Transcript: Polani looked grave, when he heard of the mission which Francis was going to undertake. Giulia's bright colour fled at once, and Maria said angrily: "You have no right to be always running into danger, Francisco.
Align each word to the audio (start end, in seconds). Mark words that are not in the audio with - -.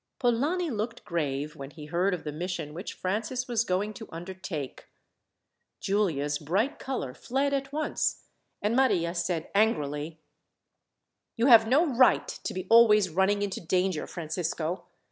Polani 0.17 0.71
looked 0.71 1.05
grave, 1.05 1.55
when 1.55 1.69
he 1.69 1.85
heard 1.85 2.15
of 2.15 2.23
the 2.23 2.31
mission 2.31 2.73
which 2.73 2.93
Francis 2.95 3.47
was 3.47 3.63
going 3.63 3.93
to 3.93 4.09
undertake. 4.11 4.85
Giulia's 5.79 6.39
bright 6.39 6.79
colour 6.79 7.13
fled 7.13 7.53
at 7.53 7.71
once, 7.71 8.23
and 8.63 8.75
Maria 8.75 9.13
said 9.13 9.51
angrily: 9.53 10.19
"You 11.35 11.45
have 11.53 11.67
no 11.67 11.85
right 11.85 12.27
to 12.27 12.51
be 12.51 12.65
always 12.67 13.11
running 13.11 13.43
into 13.43 13.61
danger, 13.61 14.07
Francisco. 14.07 14.85